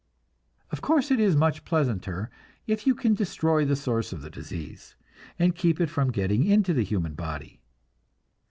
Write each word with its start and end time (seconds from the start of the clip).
Of 0.71 0.81
course 0.81 1.11
it 1.11 1.19
is 1.19 1.35
much 1.35 1.63
pleasanter 1.63 2.31
if 2.65 2.87
you 2.87 2.95
can 2.95 3.13
destroy 3.13 3.65
the 3.65 3.75
source 3.75 4.11
of 4.11 4.23
the 4.23 4.31
disease, 4.31 4.95
and 5.37 5.53
keep 5.55 5.79
it 5.79 5.91
from 5.91 6.09
getting 6.11 6.43
into 6.43 6.73
the 6.73 6.81
human 6.83 7.13
body. 7.13 7.61